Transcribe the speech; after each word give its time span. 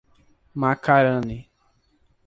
Macarani 0.59 1.39